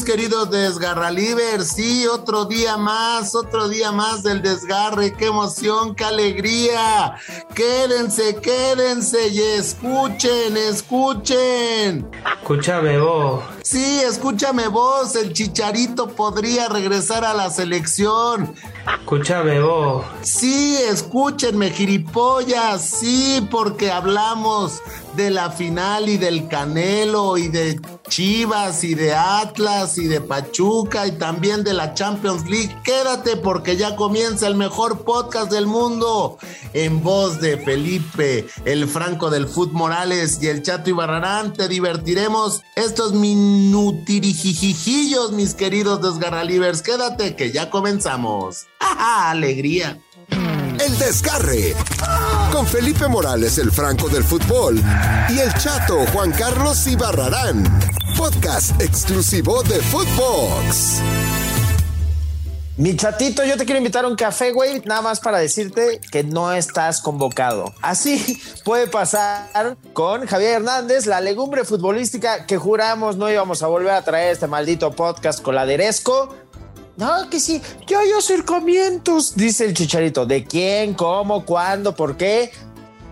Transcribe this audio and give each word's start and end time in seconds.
mis 0.00 0.04
queridos 0.04 0.50
desgarralivers, 0.50 1.68
sí, 1.68 2.06
otro 2.06 2.44
día 2.44 2.76
más, 2.76 3.34
otro 3.34 3.68
día 3.68 3.92
más 3.92 4.22
del 4.22 4.40
desgarre, 4.40 5.12
qué 5.12 5.26
emoción, 5.26 5.94
qué 5.94 6.04
alegría. 6.04 7.16
Quédense, 7.54 8.36
quédense 8.36 9.28
y 9.28 9.40
escuchen, 9.40 10.56
escuchen. 10.56 12.08
Escúchame 12.40 12.98
vos. 12.98 13.42
Sí, 13.62 14.00
escúchame 14.00 14.68
vos, 14.68 15.14
el 15.16 15.32
chicharito 15.32 16.08
podría 16.08 16.68
regresar 16.68 17.24
a 17.24 17.34
la 17.34 17.50
selección. 17.50 18.54
Escúchame 19.00 19.60
vos. 19.60 20.04
Sí, 20.22 20.76
escúchenme, 20.76 21.70
giripollas, 21.70 22.82
sí, 22.82 23.46
porque 23.50 23.90
hablamos 23.90 24.80
de 25.14 25.30
la 25.30 25.50
final 25.50 26.08
y 26.08 26.16
del 26.16 26.48
Canelo 26.48 27.36
y 27.36 27.48
de 27.48 27.80
Chivas 28.08 28.82
y 28.84 28.94
de 28.94 29.14
Atlas 29.14 29.89
y 29.98 30.06
de 30.06 30.20
Pachuca 30.20 31.06
y 31.06 31.12
también 31.12 31.64
de 31.64 31.72
la 31.74 31.94
Champions 31.94 32.48
League. 32.48 32.76
Quédate 32.84 33.36
porque 33.36 33.76
ya 33.76 33.96
comienza 33.96 34.46
el 34.46 34.54
mejor 34.54 35.04
podcast 35.04 35.50
del 35.50 35.66
mundo 35.66 36.38
en 36.72 37.02
voz 37.02 37.40
de 37.40 37.58
Felipe, 37.58 38.46
el 38.64 38.86
Franco 38.88 39.28
del 39.30 39.48
Foot 39.48 39.72
Morales 39.72 40.38
y 40.42 40.46
el 40.48 40.62
Chato 40.62 40.90
Ibarrarán. 40.90 41.52
Te 41.52 41.68
divertiremos 41.68 42.62
estos 42.76 43.12
minutirijijijillos, 43.12 45.32
mis 45.32 45.54
queridos 45.54 46.00
desgarralivers. 46.02 46.82
Quédate 46.82 47.36
que 47.36 47.52
ya 47.52 47.70
comenzamos. 47.70 48.66
¡Ajá! 48.80 49.30
¡Alegría! 49.30 50.00
El 50.84 50.98
Desgarre. 50.98 51.74
Con 52.50 52.66
Felipe 52.66 53.06
Morales, 53.06 53.58
el 53.58 53.70
Franco 53.70 54.08
del 54.08 54.24
Fútbol. 54.24 54.82
Y 55.28 55.38
el 55.38 55.52
Chato 55.54 56.06
Juan 56.12 56.32
Carlos 56.32 56.86
Ibarrarán. 56.86 57.64
Podcast 58.16 58.80
exclusivo 58.80 59.62
de 59.64 59.78
Footbox. 59.80 61.02
Mi 62.78 62.96
chatito, 62.96 63.44
yo 63.44 63.58
te 63.58 63.66
quiero 63.66 63.76
invitar 63.76 64.06
a 64.06 64.08
un 64.08 64.16
café, 64.16 64.52
güey, 64.52 64.80
nada 64.86 65.02
más 65.02 65.20
para 65.20 65.36
decirte 65.36 66.00
que 66.10 66.24
no 66.24 66.50
estás 66.50 67.02
convocado. 67.02 67.74
Así 67.82 68.40
puede 68.64 68.86
pasar 68.86 69.76
con 69.92 70.26
Javier 70.26 70.52
Hernández, 70.52 71.04
la 71.04 71.20
legumbre 71.20 71.66
futbolística 71.66 72.46
que 72.46 72.56
juramos 72.56 73.16
no 73.16 73.30
íbamos 73.30 73.62
a 73.62 73.66
volver 73.66 73.92
a 73.92 74.02
traer 74.02 74.32
este 74.32 74.46
maldito 74.46 74.92
podcast 74.92 75.42
con 75.42 75.56
la 75.56 75.66
Deresco. 75.66 76.34
No, 77.00 77.30
que 77.30 77.40
sí, 77.40 77.62
yo 77.86 77.98
hay 77.98 78.12
acercamientos, 78.12 79.34
dice 79.34 79.64
el 79.64 79.72
chicharito. 79.72 80.26
¿De 80.26 80.44
quién, 80.44 80.92
cómo, 80.92 81.46
cuándo, 81.46 81.96
por 81.96 82.18
qué? 82.18 82.52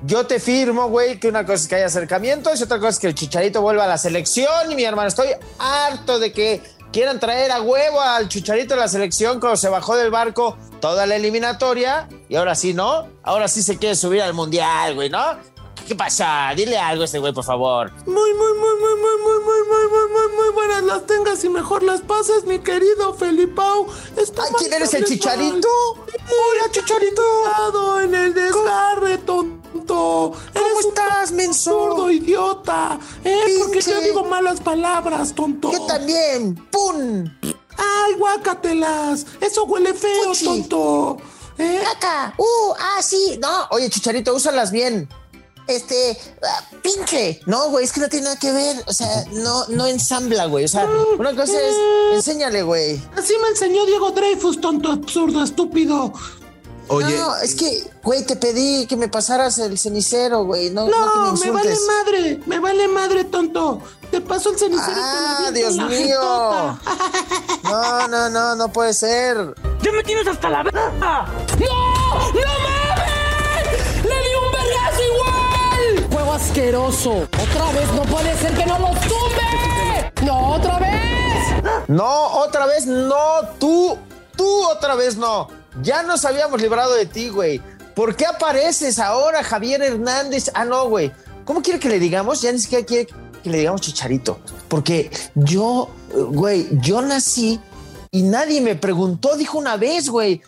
Yo 0.05 0.27
te 0.27 0.39
firmo, 0.39 0.89
güey, 0.91 1.19
que 1.19 1.29
una 1.29 1.47
cosa 1.47 1.63
es 1.63 1.69
que 1.69 1.75
haya 1.77 1.87
acercamientos 1.87 2.61
y 2.61 2.65
otra 2.65 2.79
cosa 2.79 2.91
es 2.91 2.99
que 2.99 3.07
el 3.07 3.15
chicharito 3.15 3.63
vuelva 3.63 3.85
a 3.85 3.89
la 3.89 3.97
selección. 3.97 4.71
Y 4.71 4.75
mi 4.75 4.85
hermano, 4.85 5.09
estoy 5.09 5.29
harto 5.59 6.19
de 6.19 6.33
que 6.33 6.61
quieran 6.93 7.19
traer 7.19 7.51
a 7.51 7.63
huevo 7.63 7.99
al 7.99 8.29
chicharito 8.29 8.75
de 8.75 8.81
la 8.81 8.89
selección 8.89 9.41
cuando 9.41 9.57
se 9.57 9.71
bajó 9.71 9.97
del 9.97 10.11
barco 10.11 10.59
toda 10.83 11.07
la 11.07 11.17
eliminatoria. 11.17 12.11
Y 12.29 12.37
ahora 12.37 12.55
sí, 12.55 12.75
¿no? 12.75 13.09
Ahora 13.23 13.49
sí 13.49 13.63
se 13.63 13.79
quiere 13.79 13.97
subir 13.97 14.21
al 14.21 14.35
mundial, 14.35 14.97
güey, 14.97 15.09
¿no? 15.09 15.39
¿Qué 15.89 15.97
pasa? 15.97 16.53
Dile 16.55 16.77
algo 16.77 17.01
a 17.01 17.05
este 17.07 17.19
güey, 17.19 17.33
por 17.33 17.45
favor. 17.45 17.91
Muy, 18.05 18.35
muy, 18.35 18.53
muy, 18.59 18.75
muy, 18.79 18.95
muy, 19.01 19.19
muy, 19.23 19.41
muy, 19.41 19.63
muy, 19.65 19.89
muy, 19.89 20.09
muy, 20.13 20.37
muy 20.37 20.53
buenas 20.53 20.85
las 20.85 21.07
tengas 21.07 21.43
y 21.45 21.49
mejor 21.49 21.83
las 21.83 22.03
pases, 22.03 22.45
mi 22.45 22.59
querido 22.59 23.15
Felipao. 23.15 23.87
Está 24.15 24.43
Ay, 24.43 24.51
¿Quién 24.59 24.75
eres 24.75 24.93
el 24.93 25.07
chicharito? 25.07 25.69
Hola, 25.95 26.71
chicharito. 26.71 28.01
En 28.03 28.15
el 28.15 28.35
desgarre, 28.35 29.17
tonto. 29.17 30.35
¿Cómo 30.53 30.81
estás, 30.81 31.33
menso? 31.33 31.71
Zurdo, 31.71 32.11
idiota. 32.11 32.99
¿Eh? 33.25 33.57
Porque 33.59 33.81
yo 33.81 33.99
digo 34.03 34.25
malas 34.25 34.61
palabras, 34.61 35.35
tonto. 35.35 35.73
Yo 35.73 35.87
también. 35.87 36.55
¡Pum! 36.71 37.25
Ay, 37.79 38.13
guácatelas. 38.19 39.25
Eso 39.41 39.65
huele 39.65 39.95
feo, 39.95 40.33
tonto. 40.45 41.17
¿Eh? 41.57 41.81
¡Caca! 41.83 42.35
¡Uh! 42.37 42.75
¡Ah, 42.79 43.03
sí! 43.03 43.39
No, 43.41 43.69
oye, 43.71 43.89
chicharito, 43.89 44.35
úsalas 44.35 44.71
bien. 44.71 45.09
Este, 45.69 46.19
ah, 46.43 46.65
pinche. 46.83 47.41
No, 47.47 47.69
güey, 47.69 47.85
es 47.85 47.93
que 47.93 48.01
no 48.01 48.09
tiene 48.09 48.25
nada 48.25 48.39
que 48.39 48.51
ver. 48.51 48.83
O 48.87 48.93
sea, 48.93 49.25
no, 49.33 49.67
no 49.69 49.87
ensambla, 49.87 50.47
güey. 50.47 50.65
O 50.65 50.69
sea, 50.69 50.87
una 51.19 51.37
cosa 51.37 51.53
es, 51.61 51.77
enséñale, 52.15 52.63
güey. 52.63 53.01
Así 53.17 53.35
me 53.43 53.49
enseñó 53.49 53.85
Diego 53.87 54.11
Dreyfus, 54.13 54.61
tonto, 54.61 54.91
absurdo, 54.91 55.45
estúpido. 55.45 56.13
Oye, 56.91 57.19
No, 57.19 57.37
es 57.37 57.55
que, 57.55 57.85
güey, 58.03 58.25
te 58.25 58.35
pedí 58.37 58.87
que 58.87 58.97
me 58.97 59.09
pasaras 59.09 59.59
el 59.59 59.79
cenicero, 59.79 60.45
güey. 60.45 60.71
No, 60.71 60.89
no, 60.89 61.33
No, 61.33 61.35
que 61.39 61.45
me 61.47 61.51
vale 61.51 61.77
madre, 61.87 62.41
me 62.47 62.59
vale 62.61 62.89
madre, 62.89 63.25
tonto. 63.25 63.83
Te 64.11 64.23
paso 64.23 64.53
el 64.53 64.59
cenicero 64.59 64.97
Ah, 64.97 65.51
Dios 65.53 65.77
mío. 65.77 65.89
jetota. 65.91 66.81
No, 67.65 68.09
no, 68.09 68.31
no, 68.31 68.57
no 68.57 68.73
puede 68.73 68.95
ser. 68.95 69.55
¡Ya 69.83 69.93
me 69.93 70.03
tienes 70.03 70.27
hasta 70.27 70.49
la 70.49 70.63
verga! 70.63 70.91
¡No! 70.99 71.27
¡No 71.27 72.33
mames! 72.33 72.78
Asqueroso! 76.39 77.23
¡Otra 77.23 77.73
vez! 77.73 77.93
¡No 77.95 78.03
puede 78.03 78.37
ser 78.37 78.55
que 78.55 78.65
no 78.65 78.79
lo 78.79 78.89
tumbe! 78.89 80.13
¡No, 80.25 80.55
otra 80.55 80.79
vez! 80.79 81.89
No, 81.89 82.27
otra 82.39 82.67
vez 82.67 82.87
no, 82.87 83.41
tú, 83.59 83.99
tú 84.37 84.69
otra 84.69 84.95
vez 84.95 85.17
no. 85.17 85.49
Ya 85.83 86.03
nos 86.05 86.25
habíamos 86.25 86.63
librado 86.63 86.95
de 86.95 87.07
ti, 87.07 87.29
güey. 87.29 87.61
¿Por 87.95 88.15
qué 88.15 88.27
apareces 88.27 89.01
ahora, 89.01 89.43
Javier 89.43 89.83
Hernández? 89.83 90.51
Ah, 90.55 90.65
no, 90.65 90.89
güey. 90.89 91.11
¿Cómo 91.45 91.61
quiere 91.61 91.81
que 91.81 91.89
le 91.89 91.99
digamos? 91.99 92.41
Ya 92.41 92.53
ni 92.53 92.61
siquiera 92.61 92.87
quiere 92.87 93.09
que 93.43 93.51
le 93.51 93.59
digamos 93.59 93.81
chicharito. 93.81 94.39
Porque 94.69 95.11
yo, 95.35 95.91
güey, 96.13 96.69
yo 96.81 97.03
nací 97.03 97.61
y 98.13 98.23
nadie 98.23 98.61
me 98.61 98.77
preguntó, 98.77 99.37
dijo 99.37 99.59
una 99.59 99.77
vez, 99.77 100.09
güey, 100.09 100.43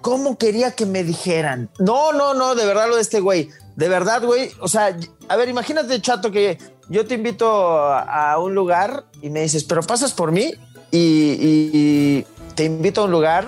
cómo 0.00 0.36
quería 0.36 0.72
que 0.72 0.86
me 0.86 1.04
dijeran. 1.04 1.70
No, 1.78 2.12
no, 2.12 2.34
no, 2.34 2.56
de 2.56 2.66
verdad 2.66 2.88
lo 2.88 2.96
de 2.96 3.02
este 3.02 3.20
güey. 3.20 3.50
De 3.78 3.88
verdad, 3.88 4.24
güey. 4.24 4.50
O 4.58 4.66
sea, 4.66 4.96
a 5.28 5.36
ver, 5.36 5.48
imagínate, 5.48 6.02
chato, 6.02 6.32
que 6.32 6.58
yo 6.88 7.06
te 7.06 7.14
invito 7.14 7.48
a, 7.48 8.36
un 8.40 8.52
lugar 8.52 9.04
y 9.22 9.30
me 9.30 9.42
dices, 9.42 9.62
pero 9.62 9.84
pasas 9.84 10.12
por 10.12 10.32
mí 10.32 10.52
y 10.90 12.22
te 12.56 12.64
invito 12.64 13.02
a 13.02 13.04
un 13.04 13.12
lugar 13.12 13.46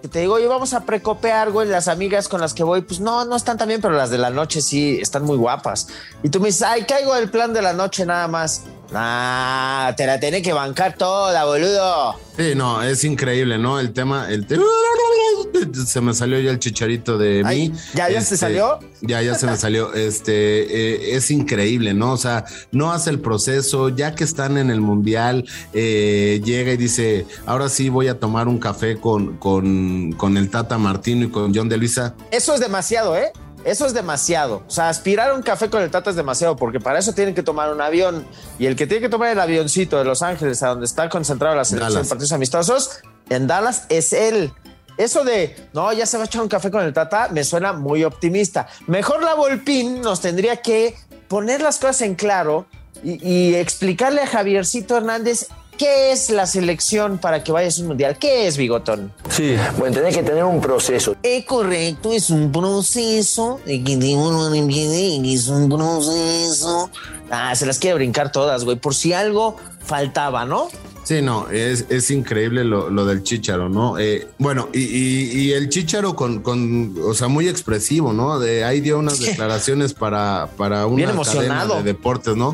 que 0.00 0.08
te 0.08 0.20
digo, 0.20 0.34
oye, 0.34 0.46
vamos 0.46 0.72
a 0.72 0.86
precopear, 0.86 1.50
güey, 1.50 1.68
las 1.68 1.86
amigas 1.86 2.28
con 2.28 2.40
las 2.40 2.54
que 2.54 2.62
voy, 2.62 2.80
pues 2.80 3.00
no, 3.00 3.26
no 3.26 3.36
están 3.36 3.58
tan 3.58 3.68
bien, 3.68 3.82
pero 3.82 3.92
las 3.92 4.08
de 4.08 4.16
la 4.16 4.30
noche 4.30 4.62
sí 4.62 4.98
están 5.02 5.24
muy 5.24 5.36
guapas. 5.36 5.88
Y 6.22 6.30
tú 6.30 6.40
me 6.40 6.46
dices, 6.46 6.62
ay, 6.62 6.84
caigo 6.84 7.14
el 7.14 7.30
plan 7.30 7.52
de 7.52 7.60
la 7.60 7.74
noche 7.74 8.06
nada 8.06 8.26
más. 8.26 8.62
Ah, 8.94 9.92
te 9.96 10.06
la 10.06 10.18
tenés 10.18 10.42
que 10.42 10.52
bancar 10.52 10.96
toda, 10.96 11.44
boludo. 11.44 12.14
Sí, 12.36 12.52
no, 12.56 12.82
es 12.82 13.04
increíble, 13.04 13.58
¿no? 13.58 13.78
El 13.80 13.92
tema, 13.92 14.28
el 14.30 14.46
tema. 14.46 14.64
Se 15.86 16.00
me 16.00 16.14
salió 16.14 16.38
ya 16.40 16.50
el 16.50 16.58
chicharito 16.58 17.18
de 17.18 17.42
Ay, 17.44 17.70
mí. 17.70 17.78
¿ya- 17.94 18.08
ya 18.10 18.20
se 18.20 18.36
salió? 18.36 18.78
Ya, 19.00 19.22
ya 19.22 19.34
se 19.34 19.46
me 19.46 19.56
salió. 19.56 19.92
Este, 19.98 21.12
eh, 21.12 21.16
es 21.16 21.30
increíble, 21.30 21.94
¿no? 21.94 22.12
O 22.12 22.16
sea, 22.16 22.44
no 22.70 22.92
hace 22.92 23.10
el 23.10 23.20
proceso, 23.20 23.88
ya 23.88 24.14
que 24.14 24.24
están 24.24 24.56
en 24.58 24.70
el 24.70 24.80
mundial, 24.80 25.44
eh, 25.72 26.40
llega 26.44 26.72
y 26.72 26.76
dice, 26.76 27.26
ahora 27.46 27.68
sí 27.68 27.88
voy 27.88 28.08
a 28.08 28.18
tomar 28.18 28.46
un 28.48 28.58
café 28.58 28.98
con, 28.98 29.36
con, 29.38 30.12
con 30.12 30.36
el 30.36 30.50
Tata 30.50 30.78
Martino 30.78 31.24
y 31.26 31.30
con 31.30 31.54
John 31.54 31.68
de 31.68 31.76
Luisa. 31.76 32.14
Eso 32.30 32.54
es 32.54 32.60
demasiado, 32.60 33.16
¿eh? 33.16 33.32
Eso 33.68 33.84
es 33.84 33.92
demasiado. 33.92 34.62
O 34.66 34.70
sea, 34.70 34.88
aspirar 34.88 35.28
a 35.28 35.34
un 35.34 35.42
café 35.42 35.68
con 35.68 35.82
el 35.82 35.90
Tata 35.90 36.08
es 36.08 36.16
demasiado, 36.16 36.56
porque 36.56 36.80
para 36.80 36.98
eso 36.98 37.12
tienen 37.12 37.34
que 37.34 37.42
tomar 37.42 37.70
un 37.70 37.82
avión. 37.82 38.26
Y 38.58 38.64
el 38.64 38.76
que 38.76 38.86
tiene 38.86 39.02
que 39.02 39.10
tomar 39.10 39.28
el 39.30 39.38
avioncito 39.38 39.98
de 39.98 40.04
Los 40.04 40.22
Ángeles, 40.22 40.62
a 40.62 40.68
donde 40.68 40.86
está 40.86 41.10
concentrada 41.10 41.54
la 41.54 41.66
selección 41.66 41.92
Dallas. 41.92 42.06
de 42.06 42.08
partidos 42.08 42.32
amistosos, 42.32 43.00
en 43.28 43.46
Dallas 43.46 43.84
es 43.90 44.14
él. 44.14 44.54
Eso 44.96 45.22
de, 45.22 45.54
no, 45.74 45.92
ya 45.92 46.06
se 46.06 46.16
va 46.16 46.22
a 46.22 46.26
echar 46.26 46.40
un 46.40 46.48
café 46.48 46.70
con 46.70 46.82
el 46.82 46.94
Tata, 46.94 47.28
me 47.30 47.44
suena 47.44 47.74
muy 47.74 48.04
optimista. 48.04 48.68
Mejor 48.86 49.22
la 49.22 49.34
Volpín 49.34 50.00
nos 50.00 50.22
tendría 50.22 50.56
que 50.62 50.96
poner 51.28 51.60
las 51.60 51.76
cosas 51.76 52.00
en 52.00 52.14
claro 52.14 52.64
y, 53.04 53.22
y 53.22 53.54
explicarle 53.54 54.22
a 54.22 54.26
Javiercito 54.26 54.96
Hernández 54.96 55.46
qué 55.78 56.12
es 56.12 56.28
la 56.28 56.46
selección 56.46 57.18
para 57.18 57.42
que 57.42 57.52
vayas 57.52 57.78
a 57.78 57.82
un 57.82 57.88
mundial. 57.88 58.18
¿Qué 58.18 58.46
es, 58.46 58.56
Bigotón? 58.56 59.12
Sí, 59.30 59.56
bueno, 59.78 59.96
tenés 59.96 60.16
que 60.16 60.22
tener 60.22 60.44
un 60.44 60.60
proceso. 60.60 61.16
Es 61.22 61.44
correcto, 61.44 62.12
es 62.12 62.28
un 62.28 62.52
proceso. 62.52 63.60
Es 63.64 65.48
un 65.48 65.68
proceso. 65.70 66.90
Ah, 67.30 67.54
se 67.54 67.66
las 67.66 67.78
quiere 67.78 67.94
brincar 67.96 68.32
todas, 68.32 68.64
güey. 68.64 68.76
Por 68.76 68.94
si 68.94 69.12
algo 69.12 69.56
faltaba, 69.84 70.44
¿no? 70.44 70.68
Sí, 71.04 71.22
no, 71.22 71.48
es, 71.50 71.86
es 71.88 72.10
increíble 72.10 72.64
lo, 72.64 72.90
lo 72.90 73.06
del 73.06 73.22
Chicharo, 73.22 73.70
¿no? 73.70 73.98
Eh, 73.98 74.26
bueno, 74.38 74.68
y, 74.74 74.80
y- 74.80 75.30
y 75.40 75.52
el 75.52 75.70
Chicharo 75.70 76.14
con, 76.14 76.42
con, 76.42 76.94
o 77.02 77.14
sea, 77.14 77.28
muy 77.28 77.48
expresivo, 77.48 78.12
¿no? 78.12 78.38
De 78.38 78.62
ahí 78.64 78.80
dio 78.82 78.98
unas 78.98 79.18
declaraciones 79.20 79.94
para, 79.94 80.50
para 80.58 80.84
una 80.86 80.96
Bien 80.96 81.08
cadena 81.08 81.12
emocionado. 81.14 81.76
de 81.76 81.82
deportes, 81.82 82.36
¿no? 82.36 82.48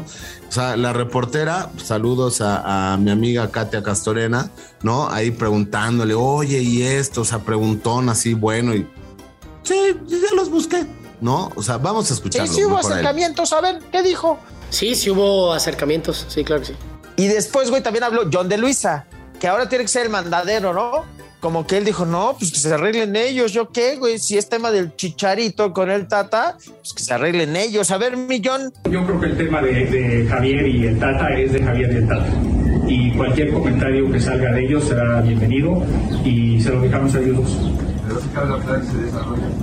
O 0.48 0.52
sea, 0.54 0.76
la 0.76 0.92
reportera, 0.92 1.70
saludos 1.82 2.40
a, 2.40 2.92
a 2.92 2.96
mi 2.96 3.10
amiga 3.10 3.50
Katia 3.50 3.82
Castorena, 3.82 4.50
¿no? 4.82 5.08
Ahí 5.10 5.32
preguntándole, 5.32 6.14
oye, 6.14 6.60
y 6.60 6.82
esto, 6.82 7.22
o 7.22 7.24
sea, 7.24 7.40
preguntón 7.40 8.08
así, 8.08 8.34
bueno, 8.34 8.72
y, 8.74 8.86
Sí, 9.64 9.74
ya 10.06 10.18
los 10.36 10.48
busqué. 10.50 10.84
¿no? 11.20 11.50
O 11.56 11.62
sea, 11.62 11.78
vamos 11.78 12.04
a 12.04 12.08
Sí, 12.08 12.14
escucharlo. 12.14 12.52
sí 12.52 12.64
hubo 12.66 12.76
a 12.76 12.80
él. 12.80 12.86
acercamientos. 12.86 13.52
A 13.54 13.60
ver, 13.62 13.78
¿qué 13.90 14.02
dijo? 14.02 14.38
Sí, 14.74 14.96
sí 14.96 15.08
hubo 15.08 15.52
acercamientos, 15.52 16.26
sí, 16.28 16.42
claro 16.42 16.62
que 16.62 16.66
sí. 16.68 16.74
Y 17.16 17.28
después, 17.28 17.70
güey, 17.70 17.80
también 17.80 18.02
habló 18.02 18.22
John 18.32 18.48
de 18.48 18.58
Luisa, 18.58 19.06
que 19.38 19.46
ahora 19.46 19.68
tiene 19.68 19.84
que 19.84 19.88
ser 19.88 20.02
el 20.02 20.10
mandadero, 20.10 20.74
¿no? 20.74 21.04
Como 21.38 21.64
que 21.64 21.76
él 21.76 21.84
dijo, 21.84 22.04
no, 22.04 22.34
pues 22.36 22.50
que 22.50 22.58
se 22.58 22.74
arreglen 22.74 23.14
ellos. 23.14 23.52
¿Yo 23.52 23.68
qué, 23.68 23.94
güey? 23.94 24.18
Si 24.18 24.36
es 24.36 24.48
tema 24.48 24.72
del 24.72 24.96
chicharito 24.96 25.72
con 25.72 25.92
el 25.92 26.08
Tata, 26.08 26.56
pues 26.58 26.92
que 26.92 27.04
se 27.04 27.14
arreglen 27.14 27.54
ellos. 27.54 27.92
A 27.92 27.98
ver, 27.98 28.16
mi 28.16 28.42
John. 28.44 28.72
Yo 28.90 29.06
creo 29.06 29.20
que 29.20 29.26
el 29.26 29.36
tema 29.36 29.62
de, 29.62 29.84
de 29.86 30.26
Javier 30.26 30.66
y 30.66 30.86
el 30.88 30.98
Tata 30.98 31.28
es 31.38 31.52
de 31.52 31.62
Javier 31.62 31.92
y 31.92 31.96
el 31.96 32.08
Tata. 32.08 32.32
Y 32.88 33.12
cualquier 33.16 33.52
comentario 33.52 34.10
que 34.10 34.18
salga 34.18 34.50
de 34.54 34.64
ellos 34.64 34.88
será 34.88 35.20
bienvenido 35.20 35.84
y 36.24 36.60
se 36.60 36.70
lo 36.70 36.80
dejamos 36.80 37.14
a 37.14 37.20
ellos 37.20 37.36
dos. 37.36 37.58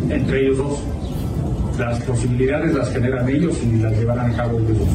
Entre 0.09 0.41
ellos 0.41 0.57
dos. 0.57 0.79
Las 1.81 1.99
posibilidades 2.03 2.75
las 2.75 2.91
generan 2.91 3.27
ellos 3.27 3.57
y 3.63 3.77
las 3.77 3.91
llevarán 3.93 4.31
a 4.31 4.37
cabo 4.37 4.59
ellos 4.59 4.77
dos. 4.77 4.89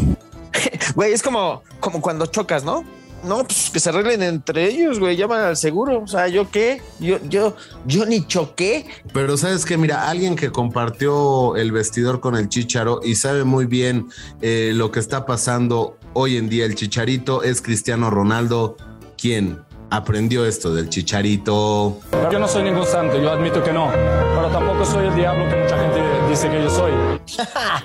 Güey, 0.94 1.12
es 1.12 1.20
como, 1.20 1.64
como 1.80 2.00
cuando 2.00 2.26
chocas, 2.26 2.62
¿no? 2.62 2.84
No, 3.24 3.42
pues 3.42 3.70
que 3.72 3.80
se 3.80 3.88
arreglen 3.88 4.22
entre 4.22 4.68
ellos, 4.68 5.00
güey. 5.00 5.16
Llaman 5.16 5.40
al 5.40 5.56
seguro. 5.56 6.00
O 6.00 6.06
sea, 6.06 6.28
¿yo 6.28 6.48
qué? 6.48 6.80
Yo, 7.00 7.18
yo, 7.28 7.56
yo 7.86 8.06
ni 8.06 8.24
choqué. 8.24 8.86
Pero 9.12 9.36
sabes 9.36 9.64
que, 9.64 9.76
mira, 9.76 10.08
alguien 10.08 10.36
que 10.36 10.52
compartió 10.52 11.56
el 11.56 11.72
vestidor 11.72 12.20
con 12.20 12.36
el 12.36 12.48
Chicharo 12.48 13.00
y 13.02 13.16
sabe 13.16 13.42
muy 13.42 13.66
bien 13.66 14.06
eh, 14.40 14.70
lo 14.72 14.92
que 14.92 15.00
está 15.00 15.26
pasando 15.26 15.98
hoy 16.12 16.36
en 16.36 16.48
día 16.48 16.66
el 16.66 16.76
Chicharito 16.76 17.42
es 17.42 17.62
Cristiano 17.62 18.10
Ronaldo, 18.10 18.76
quien 19.20 19.58
aprendió 19.90 20.44
esto 20.44 20.74
del 20.74 20.88
Chicharito. 20.88 21.98
Yo 22.30 22.38
no 22.38 22.48
soy 22.48 22.64
ningún 22.64 22.86
santo, 22.86 23.20
yo 23.20 23.30
admito 23.30 23.62
que 23.62 23.72
no, 23.72 23.90
pero 23.92 24.48
tampoco 24.50 24.84
soy 24.84 25.06
el 25.06 25.14
diablo 25.14 25.48
que 25.48 25.56
mucha 25.56 25.78
gente 25.78 25.95
dice 26.36 26.50
que 26.50 26.62
yo 26.62 26.70
soy. 26.70 26.92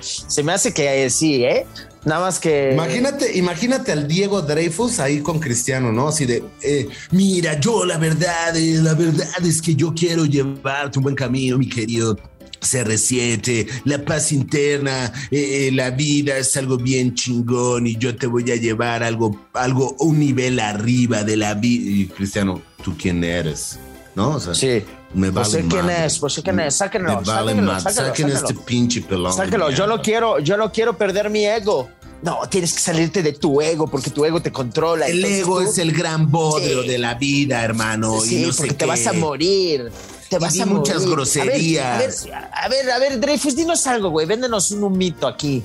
Se 0.02 0.42
me 0.42 0.52
hace 0.52 0.74
que 0.74 1.04
eh, 1.04 1.10
sí, 1.10 1.42
¿eh? 1.42 1.66
Nada 2.04 2.20
más 2.20 2.38
que. 2.38 2.72
Imagínate, 2.72 3.38
imagínate 3.38 3.92
al 3.92 4.06
Diego 4.06 4.42
Dreyfus 4.42 4.98
ahí 4.98 5.20
con 5.20 5.38
Cristiano, 5.38 5.90
¿no? 5.90 6.08
Así 6.08 6.26
de, 6.26 6.44
eh, 6.60 6.88
mira, 7.12 7.58
yo 7.58 7.86
la 7.86 7.96
verdad, 7.96 8.54
eh, 8.54 8.78
la 8.82 8.92
verdad 8.92 9.42
es 9.42 9.62
que 9.62 9.74
yo 9.74 9.94
quiero 9.94 10.26
llevarte 10.26 10.98
un 10.98 11.04
buen 11.04 11.14
camino, 11.14 11.56
mi 11.56 11.66
querido 11.66 12.18
CR7, 12.60 13.82
la 13.84 14.04
paz 14.04 14.32
interna, 14.32 15.10
eh, 15.30 15.68
eh, 15.68 15.72
la 15.72 15.90
vida 15.90 16.36
es 16.36 16.54
algo 16.56 16.76
bien 16.76 17.14
chingón 17.14 17.86
y 17.86 17.96
yo 17.96 18.14
te 18.14 18.26
voy 18.26 18.50
a 18.50 18.56
llevar 18.56 19.02
algo, 19.02 19.48
algo, 19.54 19.96
un 19.98 20.18
nivel 20.18 20.60
arriba 20.60 21.24
de 21.24 21.38
la 21.38 21.54
vida. 21.54 21.90
Y 21.90 22.06
Cristiano, 22.06 22.60
¿tú 22.84 22.94
quién 23.00 23.24
eres? 23.24 23.78
¿No? 24.14 24.36
O 24.36 24.40
sea, 24.40 24.54
Sí. 24.54 24.82
Me 25.14 25.30
Pues 25.30 25.48
vale 25.52 25.62
sé 25.62 25.68
quién 25.68 25.86
madre. 25.86 26.06
es, 26.06 26.18
pues 26.18 26.32
sé 26.34 26.42
quién 26.42 26.60
es, 26.60 26.76
sáquenlo, 26.76 27.08
Me 27.08 27.14
vale 27.16 27.26
sáquenlo, 27.26 27.80
sáquenlo, 27.80 27.80
Saquen 27.80 28.30
sáquenlo. 28.30 28.34
este 28.48 28.54
pinche 28.64 29.02
pelón. 29.02 29.32
Sáquelo, 29.32 29.68
de 29.68 29.74
yo 29.74 29.82
no 29.86 29.94
mierda. 29.94 30.02
quiero, 30.02 30.38
yo 30.40 30.56
no 30.56 30.72
quiero 30.72 30.96
perder 30.96 31.28
mi 31.30 31.44
ego. 31.46 31.88
No, 32.22 32.38
tienes 32.48 32.72
que 32.72 32.78
salirte 32.80 33.22
de 33.22 33.32
tu 33.32 33.60
ego 33.60 33.88
porque 33.88 34.10
tu 34.10 34.24
ego 34.24 34.40
te 34.40 34.52
controla. 34.52 35.06
El 35.06 35.16
Entonces 35.16 35.40
ego 35.40 35.60
tú- 35.60 35.68
es 35.68 35.78
el 35.78 35.92
gran 35.92 36.30
bodrio 36.30 36.82
Sí. 36.82 36.88
de 36.88 36.98
la 36.98 37.14
vida, 37.14 37.62
hermano. 37.64 38.20
Sí, 38.20 38.42
y 38.42 38.46
no 38.46 38.52
sé 38.52 38.58
porque 38.58 38.74
te 38.74 38.84
qué. 38.84 38.86
vas 38.86 39.06
a 39.08 39.12
morir. 39.12 39.90
Te 40.30 40.36
Y 40.36 40.38
vas 40.38 40.52
di 40.52 40.60
a 40.60 40.66
morir. 40.66 40.78
muchas 40.78 41.00
ver, 41.00 41.08
groserías. 41.10 41.94
A 41.96 41.98
ver, 41.98 42.44
a 42.52 42.68
ver, 42.68 42.90
a 42.92 42.98
ver, 43.00 43.20
Dreyfus, 43.20 43.56
dinos 43.56 43.86
algo, 43.88 44.10
güey. 44.10 44.24
Véndenos 44.26 44.70
un 44.70 44.84
humito 44.84 45.26
aquí. 45.26 45.62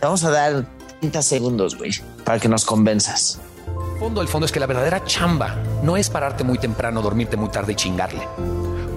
Te 0.00 0.06
vamos 0.06 0.24
a 0.24 0.30
dar 0.30 0.64
30 1.00 1.20
segundos, 1.22 1.76
güey, 1.76 1.92
para 2.24 2.38
que 2.40 2.48
nos 2.48 2.64
convenzas. 2.64 3.38
fondo, 3.98 4.22
el 4.22 4.28
fondo 4.28 4.46
es 4.46 4.52
que 4.52 4.58
la 4.60 4.64
verdadera 4.66 5.04
chamba 5.04 5.56
no 5.82 5.94
es 5.98 6.08
pararte 6.08 6.42
muy 6.42 6.56
temprano, 6.56 7.02
dormirte 7.02 7.36
muy 7.36 7.50
tarde 7.50 7.72
y 7.72 7.76
chingarle. 7.76 8.22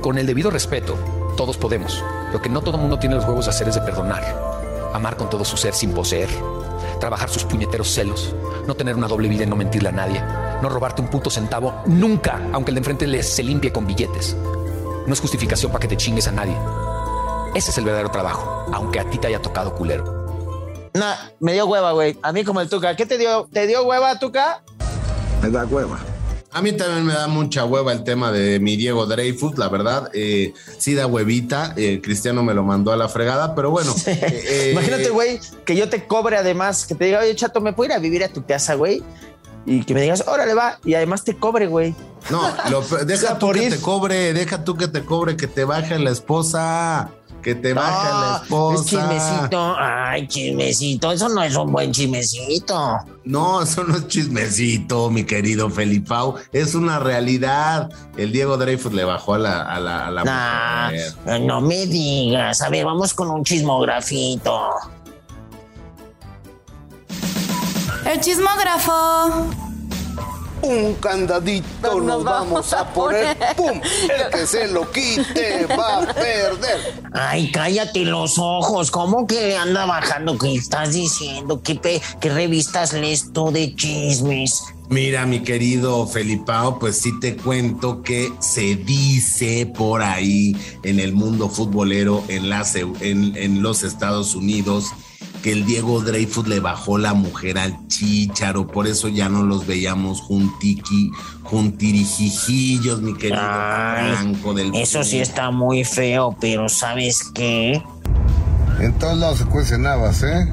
Con 0.04 0.18
el 0.18 0.28
debido 0.28 0.52
respeto, 0.52 0.98
todos 1.38 1.56
podemos. 1.56 2.04
Lo 2.34 2.42
que 2.42 2.50
no 2.50 2.62
todo 2.62 2.78
mundo 2.78 3.00
tiene 3.00 3.16
los 3.16 3.24
huevos 3.24 3.46
de 3.46 3.52
hacer 3.52 3.70
es 3.70 3.76
de 3.76 3.82
perdonar. 3.82 4.22
Amar 4.94 5.16
con 5.16 5.30
todo 5.30 5.46
su 5.46 5.56
ser 5.56 5.74
sin 5.74 5.94
poseer. 5.94 6.28
Trabajar 7.00 7.30
sus 7.30 7.46
puñeteros 7.46 7.88
celos. 7.88 8.36
No 8.68 8.76
tener 8.76 8.98
una 8.98 9.08
doble 9.08 9.30
vida 9.30 9.46
y 9.46 9.48
no 9.48 9.56
mentirle 9.56 9.88
a 9.88 9.94
nadie. 9.94 10.22
No 10.62 10.68
robarte 10.68 11.02
un 11.02 11.08
puto 11.08 11.30
centavo 11.30 11.84
nunca, 11.86 12.38
aunque 12.52 12.72
el 12.72 12.76
de 12.76 12.80
enfrente 12.80 13.08
le 13.08 13.24
se 13.24 13.44
limpie 13.44 13.72
con 13.72 13.88
billetes. 13.88 14.36
No 15.08 15.14
es 15.14 15.22
justificación 15.22 15.72
para 15.72 15.84
que 15.84 15.88
te 15.88 15.96
chingues 15.96 16.28
a 16.28 16.34
nadie. 16.34 16.58
Ese 17.56 17.72
es 17.72 17.78
el 17.78 17.86
verdadero 17.86 18.12
trabajo, 18.12 18.66
aunque 18.74 19.00
a 19.00 19.10
ti 19.10 19.18
te 19.18 19.28
haya 19.28 19.42
tocado 19.42 19.74
culero. 19.74 20.92
Nah, 20.96 21.16
me 21.40 21.54
dio 21.54 21.66
hueva, 21.66 21.94
güey. 21.94 22.20
A 22.22 22.34
mí 22.34 22.44
como 22.44 22.60
el 22.60 22.68
Tuca. 22.68 22.98
¿Qué 22.98 23.06
te 23.06 23.18
dio? 23.18 23.48
¿Te 23.54 23.68
dio 23.68 23.84
hueva, 23.84 24.20
Tuca? 24.20 24.66
Me 25.42 25.50
da 25.50 25.64
hueva. 25.64 25.98
A 26.54 26.62
mí 26.62 26.72
también 26.74 27.06
me 27.06 27.14
da 27.14 27.28
mucha 27.28 27.66
hueva 27.66 27.92
el 27.92 28.04
tema 28.04 28.32
de 28.32 28.60
mi 28.60 28.76
Diego 28.76 29.06
Dreyfus, 29.08 29.58
la 29.58 29.70
verdad. 29.70 30.10
Eh, 30.14 30.54
sí 30.78 30.94
da 30.94 31.08
huevita. 31.08 31.74
eh, 31.78 32.00
Cristiano 32.02 32.44
me 32.44 32.54
lo 32.54 32.64
mandó 32.64 32.92
a 32.92 32.98
la 32.98 33.10
fregada, 33.10 33.56
pero 33.56 33.72
bueno. 33.72 33.94
eh, 34.06 34.20
eh, 34.48 34.70
Imagínate, 34.74 35.10
güey, 35.10 35.40
que 35.66 35.76
yo 35.76 35.90
te 35.90 36.06
cobre 36.06 36.38
además, 36.38 36.86
que 36.86 36.94
te 36.96 37.06
diga, 37.06 37.20
oye, 37.22 37.36
chato, 37.36 37.60
¿me 37.60 37.74
puedo 37.74 37.90
ir 37.92 37.94
a 37.94 38.00
vivir 38.00 38.24
a 38.24 38.30
tu 38.30 38.46
casa, 38.46 38.76
güey? 38.76 39.02
Y 39.66 39.84
que 39.86 39.94
me 39.94 40.02
digas, 40.02 40.26
órale, 40.28 40.54
va. 40.54 40.78
Y 40.86 40.94
además 40.94 41.24
te 41.24 41.36
cobre, 41.38 41.68
güey. 41.68 41.96
No, 42.30 42.42
lo- 42.70 42.80
O 42.92 43.06
deja 43.06 43.28
sea, 43.28 43.40
tú 43.40 43.50
que 43.52 43.64
ir. 43.64 43.72
te 43.74 43.80
cobre, 43.80 44.34
deja 44.34 44.64
tú 44.64 44.76
que 44.76 44.88
te 44.88 45.04
cobre, 45.04 45.36
que 45.38 45.48
te 45.48 45.64
baje 45.64 45.98
la 45.98 46.12
esposa. 46.12 47.10
Que 47.44 47.56
te 47.56 47.74
baje 47.74 48.10
la 48.10 48.38
No, 48.40 48.44
esposa. 48.44 48.82
es 48.84 48.90
chismecito. 48.90 49.76
Ay, 49.78 50.28
chismecito. 50.28 51.12
Eso 51.12 51.28
no 51.30 51.44
es 51.44 51.56
un 51.56 51.72
buen 51.74 51.92
chismecito. 51.92 52.98
No, 53.26 53.62
eso 53.62 53.84
no 53.84 53.98
es 53.98 54.08
chismecito, 54.08 55.10
mi 55.10 55.26
querido 55.26 55.70
Felipao. 55.70 56.36
Es 56.54 56.74
una 56.74 57.00
realidad. 57.00 57.90
El 58.18 58.32
Diego 58.32 58.56
Dreyfus 58.58 58.94
le 58.94 59.04
bajó 59.04 59.34
a 59.34 59.40
la, 59.40 59.62
a 59.62 59.80
la, 59.80 60.08
a 60.08 60.12
la 60.12 60.24
Nah, 60.24 60.92
mujer. 60.92 61.42
no 61.42 61.60
me 61.62 61.86
digas. 61.86 62.62
A 62.62 62.70
ver, 62.70 62.86
vamos 62.86 63.14
con 63.14 63.30
un 63.30 63.44
chismografito. 63.44 64.70
El 68.06 68.20
chismógrafo. 68.20 69.50
Un 70.64 70.94
candadito 70.96 72.00
nos 72.02 72.24
vamos 72.24 72.72
a 72.74 72.88
poner. 72.94 73.38
¡Pum! 73.58 73.82
El 74.04 74.32
que 74.32 74.48
se 74.48 74.68
lo 74.70 74.90
quite 74.92 75.66
va 75.68 75.98
a 76.04 76.14
perder. 76.14 77.02
Ay, 77.14 77.52
cállate 77.52 78.06
los 78.06 78.38
ojos. 78.38 78.90
¿Cómo 78.90 79.28
que 79.28 79.58
anda 79.58 79.86
bajando? 79.86 80.38
¿Qué 80.38 80.56
estás 80.56 80.94
diciendo? 80.94 81.62
¿Qué, 81.62 81.76
pe- 81.76 82.02
qué 82.22 82.30
revistas 82.30 82.94
lees 82.94 83.34
tú 83.34 83.52
de 83.52 83.76
chismes? 83.76 84.62
Mira, 84.90 85.26
mi 85.26 85.42
querido 85.44 86.06
Felipao, 86.08 86.78
pues 86.80 86.98
sí 87.00 87.18
te 87.20 87.36
cuento 87.36 88.02
que 88.02 88.32
se 88.40 88.76
dice 88.76 89.66
por 89.66 90.02
ahí 90.02 90.56
en 90.84 91.00
el 91.00 91.14
mundo 91.14 91.50
futbolero 91.50 92.24
en, 92.28 92.50
las 92.50 92.76
en, 92.76 92.94
en 93.02 93.62
los 93.62 93.84
Estados 93.84 94.36
Unidos 94.36 94.88
que 95.44 95.52
el 95.52 95.66
Diego 95.66 96.02
Dreyfus 96.02 96.48
le 96.48 96.62
bajó 96.62 96.98
la 96.98 97.14
mujer 97.14 97.60
al 97.60 97.88
chícharo, 97.88 98.66
por 98.66 98.88
eso 98.88 99.10
ya 99.10 99.28
no 99.28 99.44
los 99.44 99.68
veíamos 99.68 100.22
juntiqui, 100.22 101.12
juntirijijillos, 101.44 103.02
mi 103.02 103.14
querido 103.14 103.42
Ay, 103.44 104.14
Franco 104.14 104.54
del 104.54 104.74
Eso 104.74 105.04
sí 105.04 105.20
está 105.20 105.52
muy 105.52 105.84
feo, 105.84 106.36
pero 106.40 106.70
¿sabes 106.70 107.30
qué? 107.36 107.84
En 108.80 108.94
todos 108.98 109.18
lados 109.18 109.40
se 109.40 109.46
cuecen 109.46 109.86
habas, 109.86 110.24
¿eh? 110.24 110.48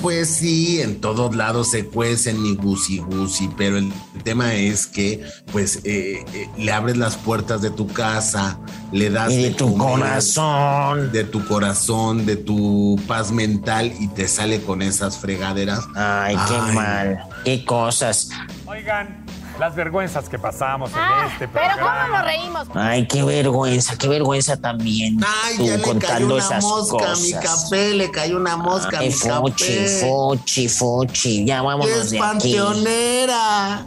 Pues 0.00 0.28
sí, 0.28 0.80
en 0.80 1.00
todos 1.00 1.34
lados 1.34 1.70
se 1.72 1.84
cuecen 1.86 2.40
mi 2.40 2.54
gusi 2.54 2.98
gusi, 2.98 3.50
pero 3.56 3.78
el 3.78 3.92
tema 4.22 4.54
es 4.54 4.86
que, 4.86 5.24
pues, 5.50 5.80
eh, 5.84 6.24
eh, 6.34 6.48
le 6.56 6.72
abres 6.72 6.96
las 6.96 7.16
puertas 7.16 7.62
de 7.62 7.70
tu 7.70 7.88
casa, 7.88 8.60
le 8.92 9.10
das 9.10 9.32
Y 9.32 9.42
de 9.42 9.50
tu 9.50 9.76
comer, 9.76 9.98
corazón. 10.06 11.10
de 11.10 11.24
tu 11.24 11.44
corazón, 11.46 12.26
de 12.26 12.36
tu 12.36 12.98
paz 13.08 13.32
mental 13.32 13.92
y 13.98 14.06
te 14.08 14.28
sale 14.28 14.62
con 14.62 14.82
esas 14.82 15.18
fregaderas. 15.18 15.80
Ay, 15.96 16.36
qué 16.48 16.54
Ay. 16.54 16.74
mal. 16.74 17.18
Qué 17.44 17.64
cosas. 17.64 18.28
Oigan, 18.66 19.24
las 19.58 19.74
vergüenzas 19.74 20.28
que 20.28 20.38
pasamos 20.38 20.90
en 20.92 20.98
Ah, 20.98 21.28
este 21.32 21.48
pero 21.48 21.64
programa. 21.74 22.02
¿cómo 22.06 22.16
nos 22.16 22.24
reímos? 22.26 22.68
Ay, 22.74 23.06
qué 23.08 23.22
vergüenza, 23.24 23.96
qué 23.98 24.08
vergüenza 24.08 24.56
también. 24.56 25.18
Ay, 25.44 25.56
tú 25.56 25.64
ya 25.66 25.72
le 25.76 25.82
cayó 25.82 25.92
contando 25.92 26.34
una 26.34 26.44
esas 26.44 26.64
mosca 26.64 27.12
a 27.12 27.16
mi 27.16 27.32
cosas. 27.32 27.44
café, 27.64 27.94
le 27.94 28.10
cayó 28.10 28.36
una 28.36 28.56
mosca 28.56 28.98
a 28.98 29.00
Ay, 29.00 29.08
mi 29.08 29.12
fuchi, 29.14 29.64
café. 29.64 30.08
fuchi, 30.08 30.68
fuchi. 30.68 31.44
Ya 31.44 31.62
vámonos 31.62 31.90
Es 31.96 32.10
de 32.10 32.18
aquí. 32.18 32.26
panteonera. 32.28 33.84